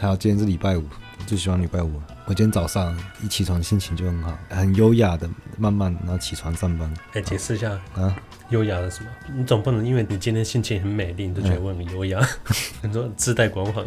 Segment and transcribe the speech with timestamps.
[0.00, 0.84] 还有今天是礼拜五，
[1.18, 2.00] 我最喜欢礼拜五。
[2.24, 6.90] 我今天早上一起床心情就很好，很优雅的慢慢然后起床上班。
[7.12, 8.16] 哎，解释一下啊，
[8.48, 9.10] 优雅的什么？
[9.36, 12.18] 你总不能因为你今天心情很美丽，你就觉得我很优雅？
[12.80, 13.84] 你说自带光环，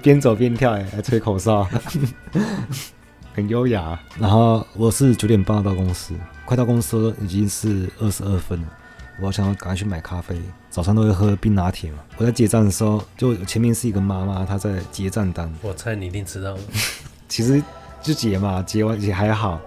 [0.00, 1.68] 边走边跳，哎，还吹口哨，
[3.34, 4.00] 很优雅。
[4.18, 6.14] 然后我是九点半到公司，
[6.46, 8.68] 快到公司已经是二十二分了。
[9.18, 10.38] 我想要赶快去买咖啡，
[10.68, 11.98] 早上都会喝冰拿铁嘛。
[12.18, 15.50] 我在结账的时候，就前面是一个妈妈，她在结账单。
[15.62, 16.54] 我猜你一定知道。
[17.28, 17.62] 其实
[18.02, 19.58] 就结嘛，结完也还好，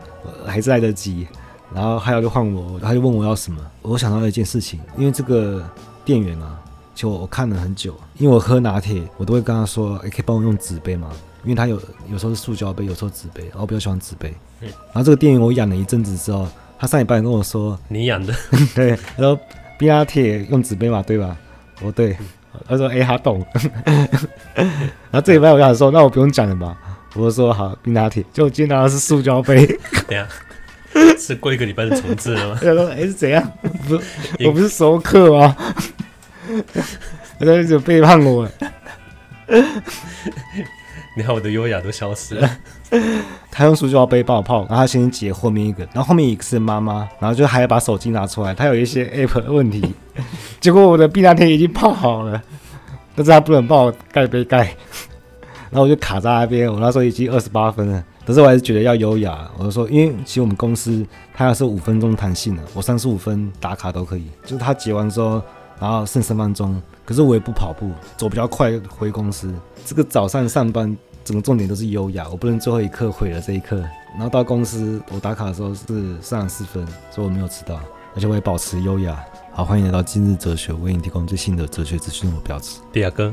[0.46, 1.28] 还是来得及。
[1.74, 3.60] 然后还有就换我，他就问我要什么。
[3.82, 5.68] 我想到了一件事情，因为这个
[6.06, 6.60] 店员啊，
[6.94, 11.12] 就我看了很久，因为我喝拿铁，我都会跟他说，欸，可以帮我用纸杯吗？
[11.44, 14.34] 因为他有有时候是塑胶杯，有时候纸杯，然后我比较喜欢纸杯。
[14.62, 14.70] 嗯。
[14.88, 16.48] 然后这个店员我养了一阵子之后。
[16.80, 18.34] 他上礼拜跟我说：“你养的，
[18.74, 19.38] 对。”他说
[19.78, 21.36] ：“冰拿铁用纸杯嘛，对吧？”
[21.80, 22.16] 我说对。
[22.68, 23.46] 他说：“哎、欸，他懂。
[24.56, 26.76] ”然后这礼拜我跟他说：“那我不用讲了吧？”
[27.16, 29.66] 我说：“好，冰拿铁。”就今天拿的是塑胶杯。
[30.08, 30.28] 对呀，
[31.18, 32.60] 是过一个礼拜的重置了吗？
[32.62, 33.52] 他说：“哎、欸，是怎样？
[33.88, 34.00] 不，
[34.46, 35.56] 我不是熟客吗？”
[37.40, 38.50] 他说：“就背叛我。”
[41.16, 42.50] 你看我的优雅都消失了。
[43.52, 49.94] 他用塑胶杯帮我泡，然后他先解后面一个，然后后面一个是妈妈，然后就还要把手机拿出来，他有一些 app 的问题。
[50.62, 52.42] 结果我的冰拿铁已经泡好了，
[53.16, 54.76] 但是他不能帮我盖杯盖，
[55.70, 56.72] 然后我就卡在那边。
[56.72, 59.50] 我那时候已经二十八分了，可是我还是觉得要优雅。
[59.58, 64.26] 我就说，因为其实我们公司他要是五分钟弹性的，我三十五分打卡都可以。
[64.44, 65.42] 就是他结完之后，
[65.80, 69.54] 然后剩三分钟，可是我也不跑步，走比较快回公司。
[69.86, 70.98] 这个早上上班。
[71.22, 73.78] 整个重点都是优雅，我不能最后一刻毁了这一刻。
[74.14, 77.80] 然后到公司，我打卡的时候是三十四分，所以我没有迟到，
[78.16, 79.24] 而且我也保持优雅。
[79.52, 82.34] 好，欢迎来到今日哲学，为你提供最新的哲学资讯。
[82.34, 83.32] 我表示第二个，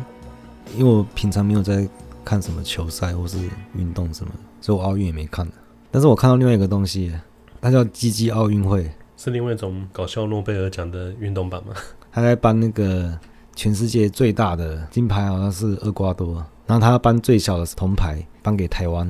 [0.76, 1.88] 因为我平常没有在
[2.22, 3.38] 看什么球赛或是
[3.74, 5.48] 运动什么，所以我奥运也没看。
[5.90, 7.14] 但是我看到另外一个东西，
[7.62, 11.72] 它叫“鸡鸡奥运会”，是另外一种搞笑诺贝尔奖的运动版吗？
[12.16, 13.12] 他在搬那个
[13.54, 16.42] 全世界最大的金牌，好像是厄瓜多。
[16.66, 19.06] 然后他要颁最小的铜牌，颁给台湾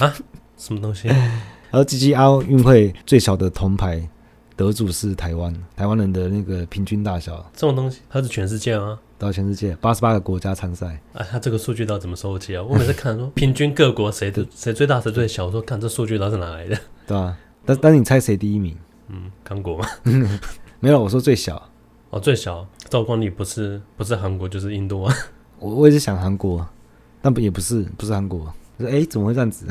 [0.00, 0.12] 啊？
[0.56, 1.08] 什么东西？
[1.70, 4.02] 而鸡鸡奥运会最小的铜牌
[4.56, 7.36] 得主是台湾，台湾人的那个平均大小。
[7.54, 11.00] 这种东西，它是全世界吗，到全世界八十八个国家参赛。
[11.12, 12.62] 啊，他这个数据到底怎么收集啊？
[12.68, 16.76] 我每次看说，平均各国谁的谁最大谁最小，我说看这数据到底是哪来的？
[17.06, 18.76] 对啊，但但是你猜谁第一名？
[19.06, 19.86] 嗯，刚果吗？
[20.80, 21.62] 没有，我说最小。
[22.10, 25.14] 哦，最小，照光你不是不是韩国就是印度啊。
[25.58, 26.66] 我我也是想韩国，
[27.20, 28.52] 但不也不是不是韩国。
[28.78, 29.66] 我说哎，怎么会这样子？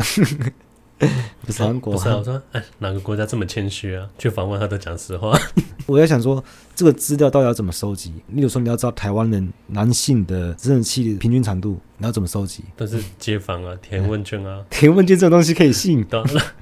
[1.45, 2.17] 不是韩国，不是、啊。
[2.17, 4.07] 我说哎，哪个国家这么谦虚啊？
[4.17, 5.37] 去访问他都讲实话。
[5.85, 6.43] 我在想说，
[6.75, 8.11] 这个资料到底要怎么收集？
[8.29, 12.63] 例如说，你要知道台湾人男性的生殖器平均长度，你要怎么收集？
[12.75, 14.61] 都是街访啊， 填问卷啊。
[14.69, 16.05] 填问卷这种东西可以信？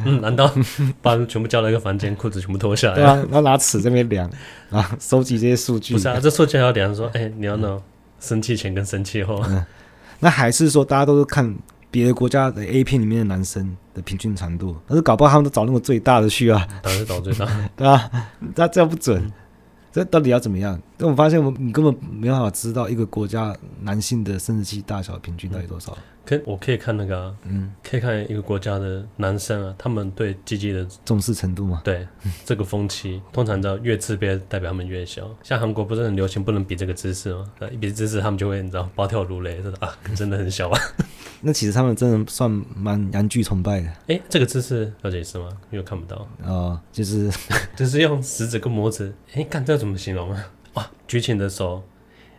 [0.03, 0.53] 嗯，难道
[1.01, 2.95] 把人全部叫到一个房间，裤子全部脱下来？
[2.95, 4.29] 对啊，然后拿尺这边量
[4.69, 5.93] 啊，收集这些数据。
[5.95, 7.81] 不是啊，这数据还要量说，哎，你要呢？
[8.17, 9.63] 生气前跟生气后，嗯，
[10.19, 11.53] 那还是说大家都是看
[11.95, 17.47] 别的国家的 A 片里面的男生的平均长度，但是搞不好他们都找那个最大的去啊，当然是找最大，
[17.77, 18.11] 对啊，
[18.53, 19.21] 那这样不准。
[19.21, 19.31] 嗯
[19.95, 20.77] 这到底要怎么样？
[20.97, 25.97] 但我发现我你根本没办法知道一个国家男性的生殖器大小平均到底多少。
[26.25, 31.79] 可我可以看那个啊，嗯，可以看一个国家的男生啊，他们对鸡鸡的重视程度嘛。
[31.85, 32.05] 对，
[32.43, 35.33] 这个风气通常知道越自卑代表他们越小。
[35.41, 37.45] 像韩国不是很流行不能比这个姿势吗？
[37.71, 40.77] 一比姿势他们就会你知道暴跳如雷，说啊真的很小啊。
[41.47, 43.87] 那其实他们真的算蛮洋具崇拜的。
[44.07, 45.47] 哎，这个姿势了解是吗？
[45.69, 47.31] 因为看不到啊、哦，就是
[47.77, 49.13] 就是用食指跟拇指。
[49.35, 50.43] 哎，看这怎么形容啊？
[50.73, 51.83] 哇，举起你的手，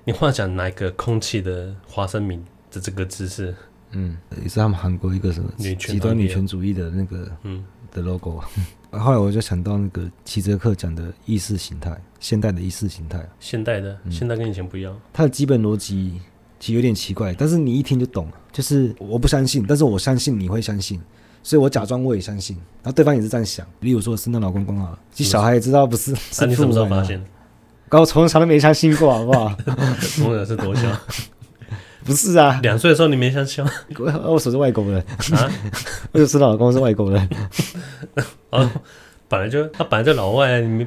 [0.04, 3.54] 你幻想哪一个空气的花生米的这个姿势？
[3.92, 8.42] 嗯，也是他们韩国一个什么极端女权主义的那个嗯的 logo。
[8.90, 15.00] 后来我就想到那个齐泽克讲的意识形态，现代的意识形态，现代的，现代跟以前不一样。
[15.12, 16.20] 它的基本逻辑。
[16.58, 18.32] 其实有点奇怪，但是你一听就懂了。
[18.52, 21.00] 就是我不相信，但是我相信你会相信，
[21.42, 23.66] 所以我假装我也相信，然后对方也是这样想。
[23.80, 26.12] 例如说圣诞老公公啊，其实小孩也知道不是。
[26.40, 27.22] 那你什么时候发现？
[27.90, 29.56] 我从小都没相信过，好不好？
[30.00, 30.82] 从小是多小？
[32.04, 33.64] 不是啊，两岁的时候你没相信。
[33.98, 34.98] 我我是外国人
[35.34, 35.50] 啊，
[36.12, 37.28] 我就知道老公公是外国人。
[38.50, 38.70] 哦，
[39.28, 40.86] 本来就他本来就老外，你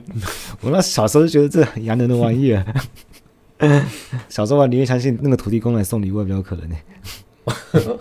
[0.61, 2.65] 我那小时候就觉得这很洋人的玩意儿。
[4.29, 6.75] 小时候啊，你会相信那个土地公来送礼物比较可能呢？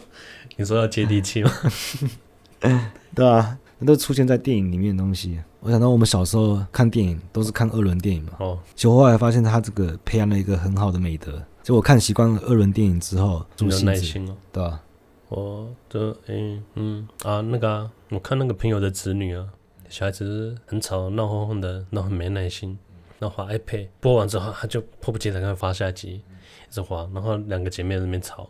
[0.56, 1.50] 你说要接地气吗？
[3.14, 5.38] 对啊，那都出现在电影里面的东西。
[5.60, 11.42] 我想到我们小时候看电影都是看二轮电影嘛，哦，结果后来发现他这个培养了一个很好的美德。
[11.62, 14.80] 就我看习惯了二轮电影之后，有耐心哦，对吧？
[15.28, 19.46] 我的诶嗯啊那个啊，我看那个朋友的子女啊，
[19.88, 22.78] 小孩子很吵闹哄哄的，然后很没耐心，
[23.18, 26.22] 然后滑 iPad 播完之后，他就迫不及待开始发下集，
[26.68, 28.48] 一直滑，然后两个姐妹在那边吵。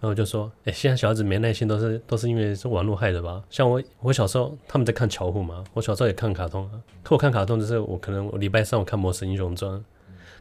[0.00, 3.42] 然后我就说，哎，现在小孩子没耐心，都是都是因为是网络害的吧？
[3.50, 6.70] 像我，我小时候他们在看巧虎嘛，我小时候也看卡通啊。
[7.02, 9.72] 可我看卡通就是我可能我礼拜三我看《魔神英雄传》，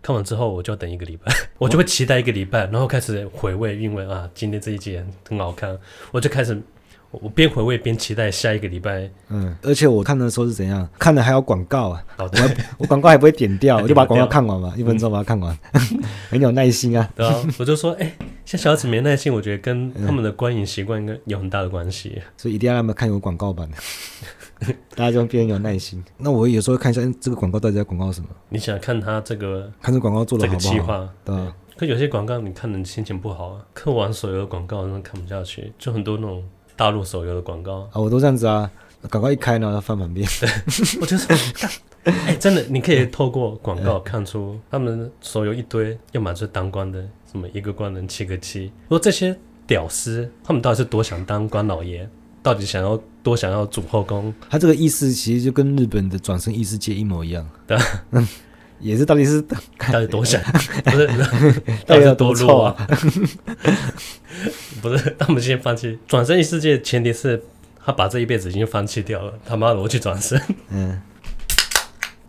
[0.02, 5.78] 看完之后我就要等一个礼拜， 我就会期待一个礼拜，然后开始回味，因为啊，今天这一集很好看，
[6.12, 6.62] 我就开始。
[7.12, 9.10] 我边回味边期待下一个礼拜。
[9.30, 10.88] 嗯，而且我看的时候是怎样？
[11.00, 12.04] 看的还有广告啊！
[12.18, 12.42] 哦、对，
[12.78, 15.58] 我 广告还不会点掉， 我就把广告看完嘛，一分钟把它看完，
[16.30, 17.10] 很有耐心啊。
[17.16, 22.22] 对啊，我就说，哎、欸，像小孩子没耐心，我觉得跟他们的观影习惯应该有很大的关系、嗯。
[22.38, 26.04] 所以一定要让他们看有广告版的，大家就变有耐心。
[26.18, 28.28] 那我有时候看一下这个广告到底在广告什么？
[28.50, 29.72] 你想看他这个？
[29.82, 30.60] 看这广告做的好不好？
[30.60, 31.56] 这个计划，对啊。
[31.78, 36.44] 可有些广告你看的心情不好啊，看完所有的广告都看不下去，就很多那种。
[36.78, 38.72] 大陆手游的广告啊，我都这样子啊，
[39.10, 40.26] 广告一开呢，翻旁边。
[40.40, 40.50] 对，
[41.02, 41.36] 我就说，
[42.04, 48.72] 哎、欸，真的，你可以透过广告 看出他们手游一堆，要么就是当官的，什么一个官能七个妻。
[48.88, 49.36] 说这些
[49.66, 52.08] 屌丝，他们到底是多想当官老爷，
[52.44, 54.34] 到底想要多想要主后宫？
[54.50, 57.46] 他这个意思其实就跟日本的转生异世界一模一样。
[58.80, 59.42] 也是到底是
[59.92, 60.42] 到底多想，
[60.86, 61.08] 不是，
[61.86, 62.88] 到底有多弱啊？
[64.82, 67.42] 不是，他们先放弃转身异世界，前提是
[67.84, 69.34] 他把这一辈子已经放弃掉了。
[69.46, 70.40] 他妈的，我去转身。
[70.70, 71.02] 嗯，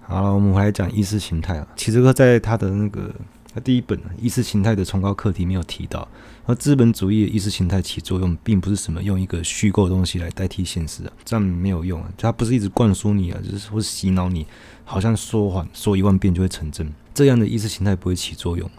[0.02, 1.66] 好了，我们回来讲意识形态啊。
[1.76, 3.10] 齐泽克在他的那个
[3.54, 6.06] 那第一本意识形态的崇高课题没有提到，
[6.44, 12.12] 而资本主义的意识形态起作用，并不是什么用一个虚构东西来代替现实啊，这样没有用啊。
[12.16, 14.46] 它不是一直灌输你啊，就是或是洗脑你，
[14.84, 18.70] 好像说谎说一万遍就会成真，这样的意识形态不会起作用。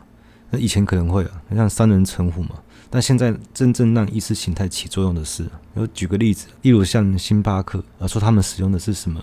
[0.51, 2.51] 那以前可能会啊，像三人成虎嘛。
[2.91, 5.45] 但现在真正让意识形态起作用的是，
[5.75, 9.21] 我举个例子，例如像星巴克啊，说他们使用的是什么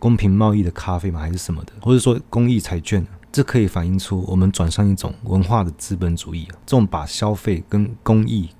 [0.00, 1.20] 公平贸易的咖啡吗？
[1.20, 8.50] 还是什么的，或者说公益彩券，这可以反映出我们转向一种文化的资本主义，这种把消费跟公益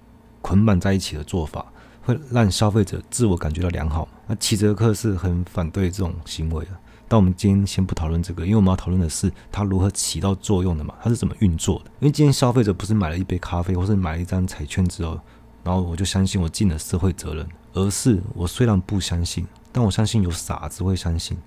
[0.42, 1.64] 捆绑在一起的做法，
[2.02, 4.06] 会让消费者自我感觉到良好。
[4.26, 6.70] 那齐泽克是很反对这种行为的。
[7.10, 11.86] 但我们今天先不讨论这个，因为我们要讨论的是它如何起到作用的嘛，它是怎么运作的？
[12.00, 15.18] 因为今天消费者不是买了一杯咖啡，或是买了一张彩券之后，
[15.64, 21.38] 然后我就相信我尽了社会责任，而是我虽然不相信，但我相信有傻子会相信，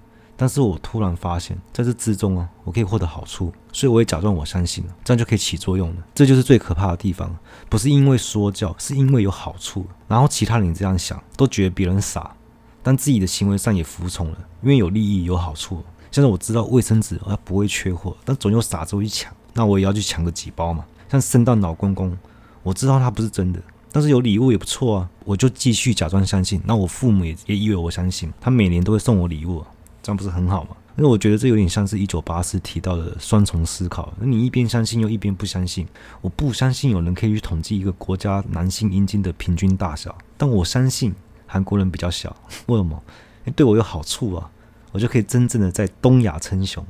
[0.42, 5.98] 但是我突然发现在这之中啊，我可以获得好处，所以我也假装我相信了，这样就可以起作用了。
[6.16, 7.38] 这就是最可怕的地方，
[7.70, 12.36] 不是因为说教，是因为有好处，然后其他人这样想，都觉得别人傻。
[12.82, 15.84] 但自己的行为上也服从了，因为有利益有好处。
[16.12, 20.84] 像是我知道卫生纸它不会缺货，但总有傻子会去抢，那我也要去抢个几包嘛。
[21.12, 22.18] 像圣诞老公公，
[22.64, 23.62] 我知道他不是真的，
[23.92, 26.60] 但是有礼物也不错啊，我就继续假装相信。
[26.66, 29.64] 那我父母也也以为我相信，他每年都会送我礼物，
[30.02, 30.70] 这样不是很好吗？
[30.98, 34.14] 因为我觉得这有点像是一九八四提到的双重思考。
[34.20, 35.88] 那你一边相信又一边不相信。
[36.22, 41.14] 我不相信有人可以去统计一个国家男性阴茎的平均大小，但我相信。
[41.54, 42.34] 韩国人比较小，
[42.68, 42.98] 为什么？
[43.40, 44.50] 因为对我有好处啊，
[44.94, 46.82] 我就可以真正的在东亚称雄。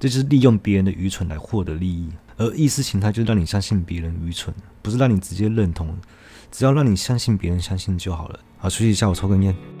[0.00, 2.08] 这就是利用别人的愚蠢来获得利益，
[2.38, 5.94] 而意识形态就是让你相信别人愚蠢，不是让你直接认同，
[6.50, 8.40] 只要让你相信别人相信就好了。
[8.56, 9.77] 好，休息一下，我抽根烟。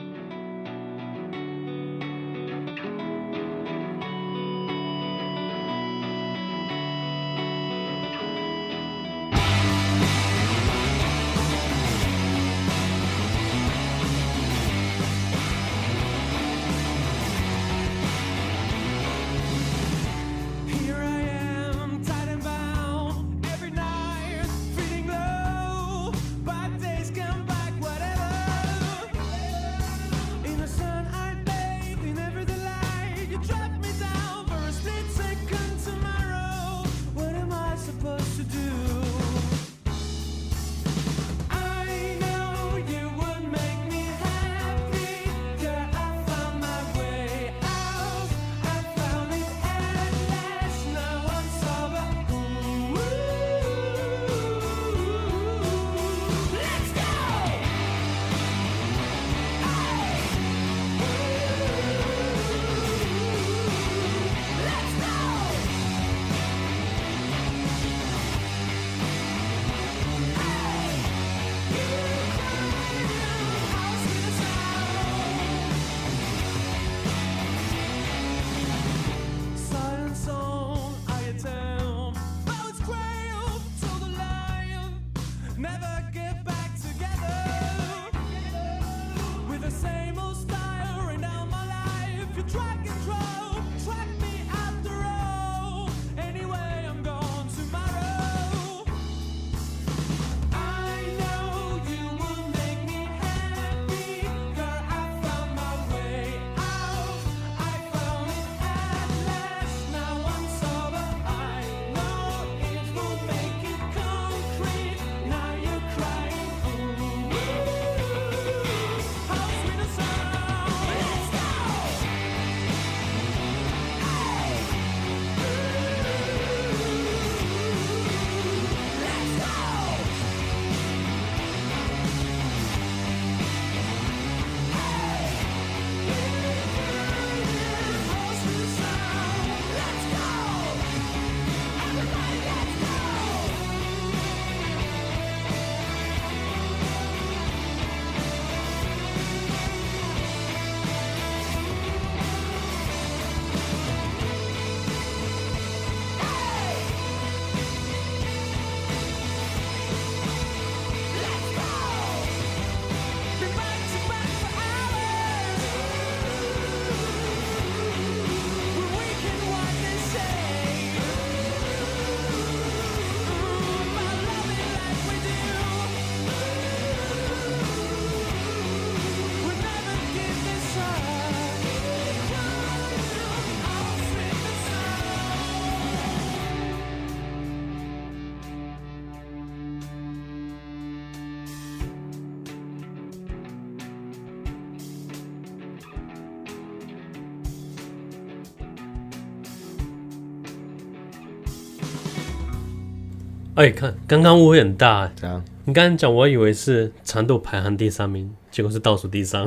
[203.58, 205.12] 哎，看刚刚误会很大哎。
[205.16, 205.44] 这样？
[205.64, 209.44] 你刚刚讲，我以为是长度排行第三名，结果是倒数第三。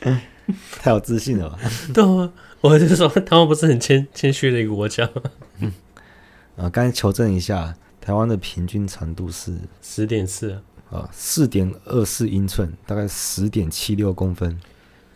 [0.80, 1.58] 太有自信了吧？
[1.92, 5.10] 对啊，我就说台湾不是很谦谦虚的一个国家。
[5.58, 5.72] 嗯。
[6.56, 10.56] 啊，刚才求证一下，台湾的平均长度是十点四
[10.92, 14.56] 啊，四点二四英寸，大概十点七六公分。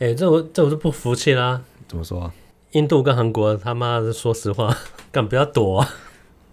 [0.01, 1.63] 哎、欸，这我这我就不服气啦！
[1.87, 2.33] 怎么说？
[2.73, 4.77] 印度跟韩国他妈的，说实话，
[5.13, 5.89] 敢不要躲啊！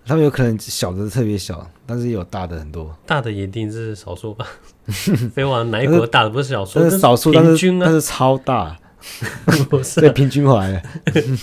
[0.06, 2.96] 他们有可能小的特别小，但是也有大的很多。
[3.06, 4.46] 大的一定是少数吧？
[5.34, 6.80] 飞往哪一国大的不是少数？
[6.80, 8.78] 但是少数，平均啊，但是超大，
[9.70, 10.02] 不是、啊？
[10.02, 10.84] 对，平均回来，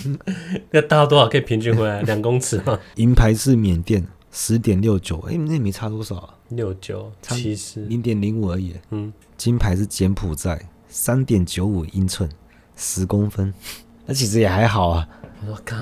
[0.71, 2.01] 那大多少可以平均回来？
[2.03, 2.77] 两公尺吗？
[2.95, 6.35] 银牌是缅甸十点六九，哎，那没差多少啊？
[6.49, 8.75] 六九七十零点零五而已。
[8.91, 12.29] 嗯，金牌是柬埔寨三点九五英寸，
[12.75, 13.53] 十公分，
[14.05, 15.07] 那其实也还好啊。
[15.47, 15.77] 我靠！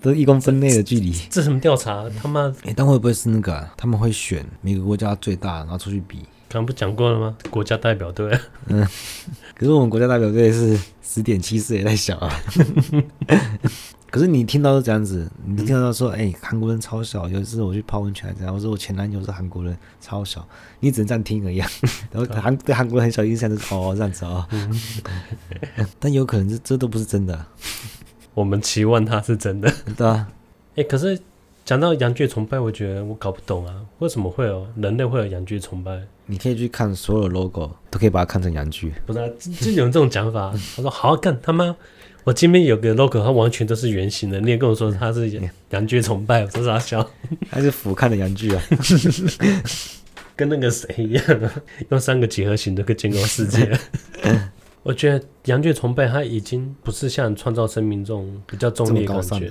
[0.00, 2.08] 都一公分内的距离，这什么调查？
[2.22, 2.48] 他妈！
[2.62, 3.74] 哎、欸，但会不会是那个、啊？
[3.76, 6.18] 他们会选每个国家最大，然后出去比。
[6.48, 7.36] 刚刚不讲过了吗？
[7.50, 8.38] 国家代表队。
[8.66, 8.86] 嗯，
[9.58, 12.30] 可是我们国家代表队是十点七四，也太小啊。
[14.08, 17.28] 可是你听到是这样子，你听到说，哎、欸，韩国人超小。
[17.28, 20.46] 有一次我去泡温泉，这样，我说我前男友是韩国人，超小。
[20.78, 21.56] 你只能这样听而已。
[22.12, 24.48] 然后韩对韩国人很小印象就是哦这样子啊。
[25.98, 27.48] 但有可能这这都不是真的、啊。
[28.36, 30.28] 我们期望它是真的，对啊。
[30.74, 31.18] 哎、 欸，可是
[31.64, 36.02] 讲到羊具崇拜，我觉得我搞不懂啊，为什么会有人类会有羊具崇拜？
[36.26, 38.92] 你可以去看所有 logo，都可以把它看成羊具。
[39.06, 39.26] 不是、啊，
[39.62, 40.52] 就有这种讲法。
[40.76, 41.74] 他说好好看，他妈，
[42.24, 45.30] 我今天有个 logo，它完全都是圆形的，你也跟我说它是
[45.70, 47.08] 羊具崇拜，我说啥笑？
[47.48, 48.62] 还是俯瞰的羊具啊？
[50.36, 51.24] 跟那个谁一样，
[51.88, 53.78] 用三个几何形都可以建构世界。
[54.86, 59.50] 我觉得阳具崇拜，它已经不是像创造生命这种比较中立的感觉，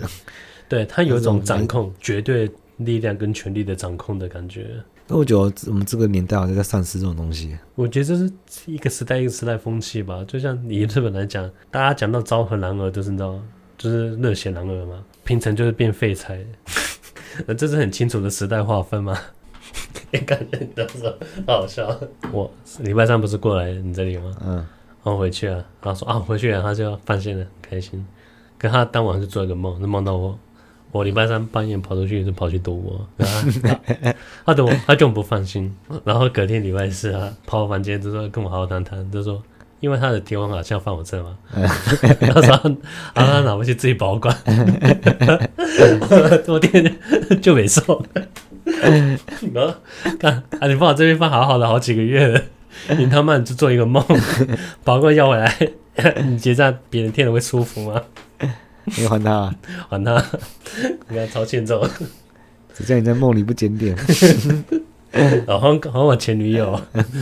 [0.70, 4.68] 对，它有一种掌控绝对力量跟权力的掌控的感觉。
[5.08, 7.58] 那我觉得我们这个年代好像在丧失这种东西。
[7.76, 8.32] 我觉得这是
[8.66, 10.24] 一个时代一个时代风气吧。
[10.26, 13.38] 就像以日本来讲，大家讲到昭和男儿，就是你知道，
[13.78, 16.44] 就是热血男儿嘛，平成就是变废柴，
[17.46, 19.20] 那这是很清楚的时代划分嘛？
[20.12, 21.14] 你 感觉你到时候
[21.46, 22.00] 好笑。
[22.32, 22.50] 我
[22.80, 24.32] 礼拜三不是过来你这里吗？
[24.42, 24.66] 嗯。
[25.06, 28.04] 然后回去了，然后说啊回去了，他就放心了，很开心。
[28.58, 30.36] 跟他当晚就做一个梦，就梦到我，
[30.92, 33.26] 我礼拜三半夜跑出去就跑去堵我，
[34.46, 35.72] 他堵我，他就不放心。
[36.04, 39.44] 然后隔天礼拜四啊，跑我房间就说跟我好好谈谈，就说
[39.82, 42.76] 因为他的电话卡像放我这嘛，他说啊
[43.14, 44.36] 他拿回去自己保管，
[46.44, 46.98] 昨天
[47.42, 48.04] 就没送。
[49.54, 49.76] 然后
[50.18, 52.42] 看啊，你放我这边放好好的好几个月了。
[52.98, 54.04] 你他妈就做一个梦，
[54.84, 55.70] 把个要回来，
[56.26, 58.02] 你结账别人听了会舒服吗？
[58.86, 59.56] 你还他、啊，
[59.90, 60.24] 还他，
[61.10, 61.88] 你看超欠揍，
[62.76, 63.96] 只叫你在梦里不检点。
[65.48, 66.80] 然后还我前女友，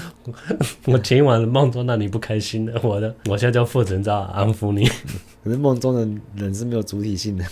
[0.85, 4.85] 我前一晚的梦中让你不开心的，我的，我现在就负责任安抚你。
[5.43, 6.07] 可是梦中的
[6.41, 7.45] 人是没有主体性的，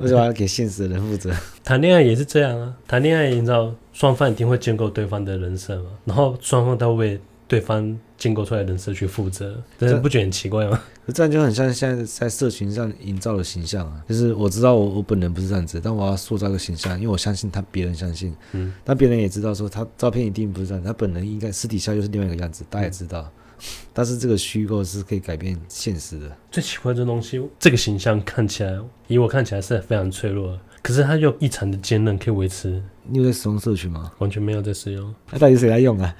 [0.00, 1.30] 为什么要给现实的人负责？
[1.62, 10.80] 谈恋爱也是这样啊，谈恋爱你知道双方一定会建构对方的人设嘛，然后双方都为对方建构出来的人设去负责，真的不觉得很奇怪吗？
[11.12, 23.22] 这样就很像现在在社群上营造的形象啊，就是我知道我我本人不是这样子，但我要塑造一个形象，因为我相信他，别人相信，嗯，但别人也知道说他照片一定不是这样，他本人应该私底下又是另外一个样子，大家也知道，
[23.58, 26.30] 嗯、 但是这个虚构是可以改变现实的。
[26.52, 28.78] 最奇怪的东西，这个形象看起来，
[29.08, 30.60] 以我看起来是非常脆弱的。
[30.82, 32.82] 可是它又异常的坚韧，可以维持。
[33.08, 34.10] 你有在使用社群吗？
[34.18, 35.14] 完全没有在使用。
[35.30, 36.14] 那到底谁在用啊？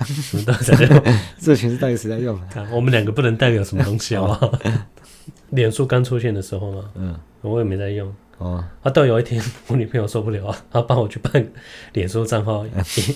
[0.47, 1.05] 到底谁在用？
[1.41, 2.39] 社群是到底谁在用？
[2.51, 4.59] 看我们两个不能代表什么东西好不好？
[5.51, 8.13] 脸书刚出现的时候嘛，嗯，我也没在用。
[8.39, 11.47] 哦，啊，到有一天我女朋友受不了啊，她帮我去办
[11.93, 12.71] 脸书账号，一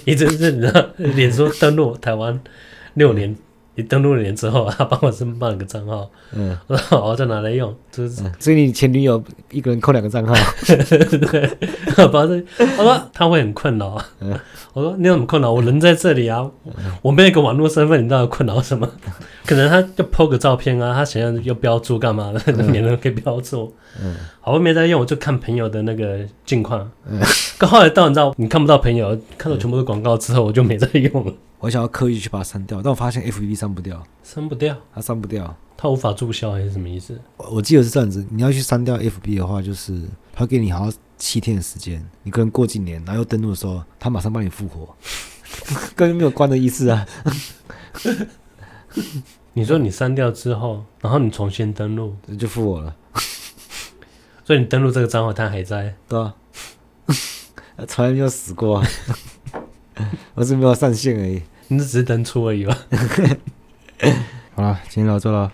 [0.13, 2.41] 一直是你知道，脸书登录台湾
[2.95, 3.35] 六年。
[3.77, 10.35] 你登录了年之后， 他帮我申办了个账号，嗯，然后我再拿来用，就是、嗯，所以你前女友一个人扣两个账号，
[10.67, 11.51] 对，
[11.97, 14.39] 我说他说他会很困扰，嗯，
[14.73, 15.51] 我说你有什么困扰？
[15.53, 16.49] 我人在这里啊，
[17.03, 18.89] 我没有一个网络身份，你到底困扰什么？
[19.45, 27.21] 可能他就 po 个照片啊，他想要又标注干嘛的，免得可以标注，嗯，好，我没在用，我就看朋友的那个近况，嗯，
[27.59, 31.33] 可后来到你知道，你看不到朋友，看到全部的广告之后，我就没在用了。
[31.59, 37.19] 我想要刻意去把它删掉，但我发现 FB 删不掉，删不掉，它删不掉，它无法注销还是什么意思？
[37.37, 44.95] 我记得是这样子，你要去删掉 FB 的话，就是它给你好像七天的时间，你可能过几年，然后又登录的时候，它马上帮你复活，
[45.97, 47.07] 根本没有关的意思啊。
[49.55, 52.95] 你说你删掉之后，然后你重新登录，就复活了。
[54.45, 56.35] 所以你登录这个账号，它还在，对啊。
[57.89, 58.83] 从来没有死过，
[60.35, 61.43] 我是没有上线而已。
[61.69, 62.77] 你只是登出而已吧。
[64.55, 65.53] 好了，今天到这了。